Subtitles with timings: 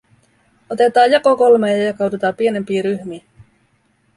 [0.69, 3.23] "Otetaa jako kolmee ja jakaudutaa pienempii ryhmii.